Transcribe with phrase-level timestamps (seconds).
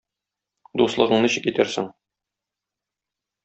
[0.83, 1.93] Дуслыгың ничек итәрсең?